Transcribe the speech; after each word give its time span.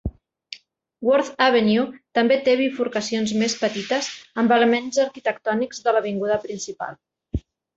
Worth 1.09 1.35
Avenue 1.47 1.83
també 2.19 2.37
té 2.47 2.55
bifurcacions 2.63 3.35
més 3.43 3.57
petites 3.61 4.09
amb 4.45 4.57
elements 4.59 5.01
arquitectònics 5.07 5.85
de 5.89 5.95
l"avinguda 5.97 6.41
principal. 6.49 6.99